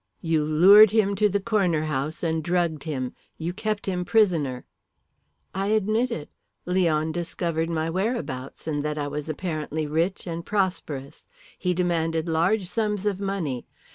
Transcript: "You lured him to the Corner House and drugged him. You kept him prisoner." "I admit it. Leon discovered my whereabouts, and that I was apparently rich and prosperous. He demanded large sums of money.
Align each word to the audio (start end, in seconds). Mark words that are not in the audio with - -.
"You 0.21 0.43
lured 0.43 0.89
him 0.89 1.13
to 1.17 1.29
the 1.29 1.39
Corner 1.39 1.83
House 1.83 2.23
and 2.23 2.43
drugged 2.43 2.85
him. 2.85 3.13
You 3.37 3.53
kept 3.53 3.85
him 3.85 4.03
prisoner." 4.03 4.65
"I 5.53 5.67
admit 5.67 6.09
it. 6.09 6.31
Leon 6.65 7.11
discovered 7.11 7.69
my 7.69 7.87
whereabouts, 7.87 8.65
and 8.65 8.81
that 8.81 8.97
I 8.97 9.07
was 9.07 9.29
apparently 9.29 9.85
rich 9.85 10.25
and 10.25 10.43
prosperous. 10.43 11.27
He 11.55 11.75
demanded 11.75 12.27
large 12.27 12.65
sums 12.65 13.05
of 13.05 13.19
money. 13.19 13.67